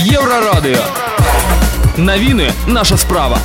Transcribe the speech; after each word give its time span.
Еврорадио. 0.00 0.80
Новины 1.98 2.50
наша 2.66 2.96
справа. 2.96 3.38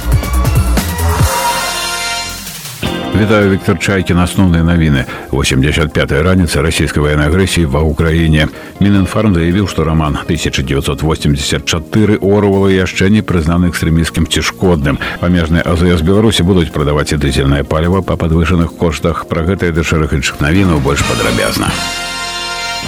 Вітаю 3.22 3.50
Віктор 3.50 3.80
Чайкін. 3.80 4.18
Основные 4.18 4.64
новины. 4.64 5.06
85-я 5.32 6.24
раніца 6.24 6.62
расійскай 6.62 7.04
военной 7.04 7.28
агрэсіі 7.28 7.66
ва 7.66 7.84
ўкраіне. 7.84 8.48
Мінінфарм 8.80 9.36
заявіў, 9.36 9.68
што 9.68 9.84
роман 9.84 10.16
1984 10.24 12.16
Орвала 12.16 12.72
яшчэ 12.72 13.10
не 13.10 13.22
прызнаны 13.22 13.68
экстрэміскім 13.68 14.28
ці 14.32 14.42
шкодным. 14.42 15.00
Памежныя 15.20 15.68
АЗС 15.68 16.02
Беларусі 16.02 16.44
будуць 16.44 16.72
прадаваць 16.72 17.12
і 17.12 17.20
дызельнае 17.20 17.64
паліва 17.64 18.02
па 18.02 18.16
падвышаных 18.16 18.72
коштах. 18.80 19.28
Пра 19.28 19.44
гэта 19.44 19.68
і 19.68 19.76
да 19.76 19.84
шэраг 19.84 20.16
іншых 20.16 20.40
навінаў 20.40 20.80
больш 20.80 21.04
падрабязна. 21.04 21.68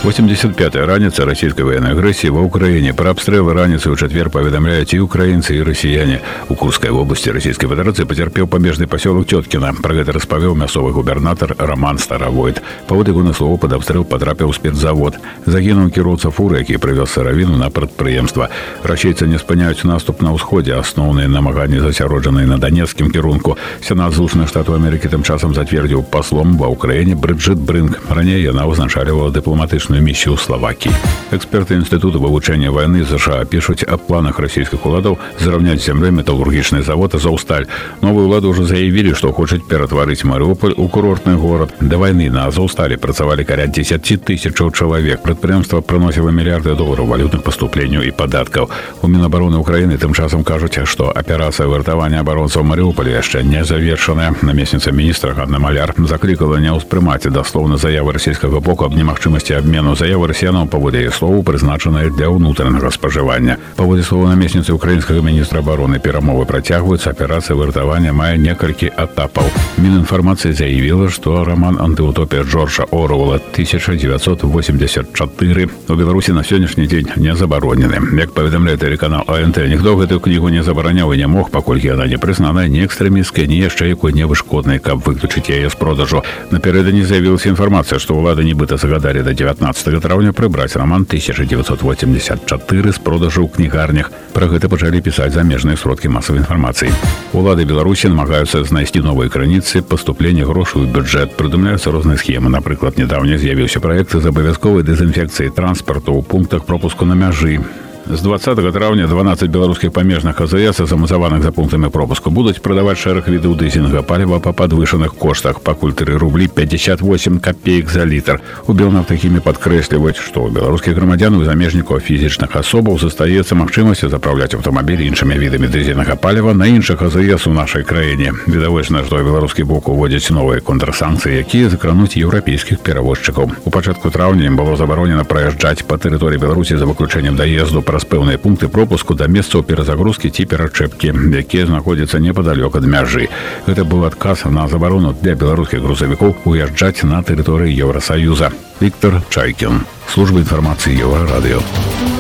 85-я 0.04 0.86
раніца 0.86 1.24
расійскай 1.24 1.64
военной 1.64 1.96
агрэсіі 1.96 2.36
ва 2.36 2.44
ўкраіне 2.44 2.92
пра 2.92 3.16
абстрэлы 3.16 3.56
раніцы 3.56 3.88
ў 3.88 3.96
чацвер 3.96 4.28
паведамляюць 4.28 4.92
і 4.92 5.00
украінцы 5.00 5.56
і 5.56 5.64
расіяне 5.64 6.20
у 6.52 6.60
курскай 6.60 6.92
вобласці 6.92 7.32
расійскай 7.32 7.72
федэрацыі 7.72 8.04
пацярпеў 8.04 8.52
памежны 8.52 8.84
пасёлак 8.84 9.32
цёткіна 9.32 9.72
пра 9.80 9.96
гэта 9.96 10.12
распавёў 10.12 10.60
мясцовы 10.60 10.92
губернатар 10.92 11.56
роман 11.56 12.04
старавойт 12.04 12.60
павод 12.92 13.08
ягоны 13.08 13.32
слова 13.32 13.56
пад 13.56 13.80
абстрэл 13.80 14.04
патрапіў 14.04 14.52
спецзавод 14.52 15.24
загінуў 15.48 15.88
кіроўца 15.96 16.36
фуры 16.36 16.60
які 16.60 16.84
прывёз 16.84 17.16
сыравіну 17.16 17.56
на 17.56 17.72
прадпрыемства 17.72 18.52
расейцы 18.84 19.24
не 19.24 19.40
спыняюць 19.40 19.88
наступ 19.88 20.20
на 20.20 20.36
ўсходзе 20.36 20.84
асноўныя 20.84 21.32
намаганні 21.32 21.80
засяроджаныя 21.80 22.44
на 22.44 22.60
данецкім 22.60 23.08
кірунку 23.08 23.56
сенат 23.80 24.12
злучаных 24.12 24.52
штатаў 24.52 24.84
Амерыкі 24.84 25.08
тым 25.08 25.24
часам 25.24 25.56
зацвердзіў 25.56 26.04
паслом 26.12 26.60
ва 26.60 26.68
ўкраіне 26.68 27.16
брыджит 27.16 27.56
брынг 27.56 28.04
раней 28.12 28.44
яна 28.44 28.68
ўзначалівала 28.68 29.32
дыпламатычна 29.32 29.87
дыпламатычную 29.88 30.02
місію 30.02 30.36
ў 30.36 30.40
Славакіі. 30.40 30.94
Эксперты 31.32 31.80
інстытуту 31.80 32.20
вывучэння 32.20 32.70
вайны 32.72 33.04
ЗША 33.04 33.46
пішуць 33.50 33.88
аб 33.88 34.06
планах 34.06 34.40
расійскіх 34.40 34.86
уладаў 34.86 35.18
зараўняць 35.40 35.82
зямлю 35.82 36.12
металургічны 36.12 36.84
завод 36.84 37.16
Азаўсталь. 37.16 37.66
Новую 38.02 38.28
ўладу 38.30 38.54
ўжо 38.54 38.68
заявілі, 38.70 39.16
што 39.16 39.34
хочуць 39.34 39.66
ператварыць 39.66 40.24
Марыуполь 40.24 40.76
у 40.78 40.88
курортны 40.88 41.36
горад. 41.36 41.74
Да 41.82 41.98
вайны 41.98 42.30
на 42.30 42.48
Азаўсталі 42.48 42.98
працавалі 43.02 43.44
каля 43.44 43.68
10 43.68 44.04
тысячаў 44.04 44.72
чалавек. 44.72 45.24
Прадпрыемства 45.24 45.82
прыносіла 45.82 46.30
мільярды 46.30 46.76
долараў 46.76 47.08
валютных 47.08 47.44
паступленняў 47.44 48.04
і 48.04 48.12
падаткаў. 48.12 48.70
У 49.02 49.08
Мінабароны 49.08 49.58
Украіны 49.58 49.98
тым 49.98 50.14
часам 50.14 50.44
кажуць, 50.44 50.78
што 50.86 51.10
аперацыя 51.10 51.68
вартавання 51.68 52.20
абаронцаў 52.22 52.64
Марыуполя 52.64 53.18
яшчэ 53.18 53.44
не 53.44 53.64
завершаная. 53.66 54.36
Намесніца 54.42 54.92
міністра 54.92 55.34
Ганна 55.34 55.60
Маляр 55.60 55.96
заклікала 55.98 56.60
не 56.60 56.70
ўспрымаць 56.70 57.26
даслоўна 57.26 57.78
заявы 57.78 58.14
расійскага 58.14 58.60
боку 58.60 58.86
аб 58.86 58.94
немагчымасці 58.94 59.54
абмену 59.58 59.77
абмену 59.78 59.96
заявы 59.96 60.28
расіянаў 60.32 60.68
паводы 60.68 60.98
яе 61.04 61.12
слову 61.12 61.44
прызначаныя 61.44 62.10
для 62.10 62.30
ўнутранага 62.30 62.92
спажывання 62.92 63.58
паводы 63.78 64.04
слова 64.04 64.30
намесніцы 64.34 64.74
украінскага 64.74 65.22
міністра 65.22 65.60
обороны 65.60 66.00
перамовы 66.00 66.46
працягваюцца 66.46 67.10
аперацыя 67.12 67.58
вартавання 67.58 68.14
мае 68.14 68.38
некалькі 68.38 68.92
этапаў 68.94 69.46
мінінфармацыя 69.78 70.54
заявіла 70.54 71.10
што 71.10 71.44
роман 71.44 71.78
антыутопія 71.80 72.44
джорджа 72.44 72.84
орвала 72.92 73.36
1984 73.36 75.70
у 75.90 75.96
беларусі 75.96 76.34
на 76.34 76.44
сённяшні 76.44 76.88
дзень 76.88 77.08
не 77.18 77.36
забаронены 77.36 78.00
як 78.20 78.34
паведамляе 78.34 78.78
тэлеканал 78.78 79.24
ант 79.28 79.58
ніхто 79.58 79.98
гэтую 79.98 80.20
кнігу 80.20 80.50
не 80.50 80.64
забараняў 80.64 81.14
і 81.14 81.18
не 81.18 81.28
мог 81.28 81.50
паколькі 81.50 81.88
яна 81.88 82.08
не 82.08 82.18
прызнаная 82.18 82.68
не 82.68 82.86
экстрэміская 82.86 83.48
ні 83.48 83.58
яшчэ 83.58 83.94
якой-небудзь 83.94 84.44
шкоднай 84.44 84.80
каб 84.80 85.02
выключыць 85.06 85.50
яе 85.50 85.70
з 85.70 85.76
продажу 85.76 86.24
напярэдадні 86.52 87.06
з'явілася 87.06 87.50
інфармацыя 87.50 88.00
што 88.00 88.14
ўлады 88.14 88.44
нібыта 88.44 88.78
загадалі 88.78 89.24
да 89.24 89.34
19 89.34 89.67
15 89.68 90.00
траўня 90.00 90.32
прыбраць 90.32 90.76
роман 90.80 91.04
1984 91.04 92.92
з 92.96 93.00
продажу 93.04 93.44
ў 93.44 93.52
кнігарнях 93.52 94.08
пра 94.32 94.48
гэта 94.48 94.72
пачалі 94.72 95.04
пісаць 95.04 95.36
замежныя 95.36 95.76
сродкі 95.76 96.08
масавай 96.16 96.40
інфармацыі 96.40 96.96
улады 97.36 97.68
беларусі 97.68 98.08
намагаюцца 98.08 98.64
знайсці 98.64 99.04
новыя 99.04 99.28
крыніцы 99.28 99.84
паступлення 99.84 100.48
грошай 100.48 100.88
у 100.88 100.88
бюджэт 100.88 101.36
прыдумляюцца 101.36 101.92
розныя 101.92 102.16
схемы 102.16 102.48
напрыклад 102.56 102.96
нядаўня 102.96 103.36
з'явіўся 103.36 103.84
праект 103.84 104.16
з 104.16 104.24
абавязковай 104.32 104.88
дэзінфекцыі 104.88 105.52
транспарту 105.52 106.16
ў 106.16 106.24
пунктах 106.24 106.64
пропуску 106.64 107.04
на 107.04 107.20
мяжы 107.20 107.60
з 108.08 108.22
20 108.22 108.74
траўня 108.74 109.08
12 109.08 109.50
беларускіх 109.50 109.92
памежных 109.92 110.42
азс 110.42 110.78
замазаваных 110.78 111.44
за 111.44 111.52
пунктамі 111.52 111.90
пропуску 111.90 112.30
будуць 112.30 112.60
прадаваць 112.60 113.00
шэраг 113.00 113.28
відаў 113.28 113.56
дызінга 113.56 114.04
паліва 114.04 114.40
па 114.40 114.52
падвышаных 114.52 115.16
коштах 115.16 115.62
пакуль 115.64 115.96
тры 115.96 116.18
рублі 116.20 116.48
58 116.48 117.40
копеек 117.40 117.90
за 117.90 118.06
літр 118.06 118.42
у 118.68 118.74
белнафтахіме 118.74 119.40
падкрэсліваюць 119.40 120.20
што 120.20 120.44
ў 120.44 120.52
беларускіх 120.52 120.96
грамадзян 121.00 121.36
у 121.40 121.44
замежнікаў 121.48 122.04
фізічных 122.04 122.56
асобаў 122.60 123.00
застаецца 123.00 123.56
магчымасць 123.56 124.04
запраўляць 124.06 124.54
аўтамабілі 124.60 125.08
іншымі 125.08 125.40
відамі 125.40 125.72
дызельнага 125.72 126.20
паліва 126.20 126.54
на 126.54 126.68
іншых 126.68 127.00
азс 127.02 127.48
у 127.48 127.54
нашай 127.56 127.88
краіне 127.88 128.36
відавочна 128.48 129.08
што 129.08 129.24
беларускі 129.24 129.64
бок 129.64 129.88
уводзіць 129.88 130.36
новыя 130.36 130.60
контрсанкцыі 130.60 131.40
якія 131.40 131.72
закрануць 131.72 132.20
еўрапейскіх 132.20 132.84
перавозчыкаў 132.84 133.64
у 133.64 133.70
пачатку 133.72 134.12
траўня 134.12 134.52
ім 134.52 134.60
было 134.60 134.76
забаронена 134.76 135.24
праязджаць 135.24 135.88
па 135.88 135.96
тэрыторыі 135.96 136.38
беларусі 136.38 136.76
за 136.76 136.86
выключэннем 136.86 137.40
даезду 137.40 137.82
пра 137.82 137.94
праз 137.98 138.06
пэўныя 138.06 138.38
пункты 138.38 138.68
пропуску 138.68 139.16
да 139.16 139.28
месцаў 139.28 139.64
перазагрузкі 139.64 140.30
ці 140.30 140.46
перачэпкі 140.46 141.14
якія 141.42 141.66
знаходзяцца 141.66 142.20
непадалёк 142.20 142.78
ад 142.78 142.86
мяжы 142.86 143.30
гэта 143.68 143.84
быў 143.84 144.06
адказ 144.08 144.46
на 144.46 144.68
забарону 144.68 145.16
для 145.22 145.36
беларускіх 145.36 145.82
грузавікоў 145.82 146.36
уязджаць 146.46 147.04
на 147.04 147.24
тэрыторыі 147.24 147.74
еўросаюза 147.74 148.52
Віктор 148.82 149.22
чайкін 149.30 149.82
служба 150.12 150.44
інфармацыі 150.44 151.00
еўрарадыё 151.00 151.64
у 151.64 152.17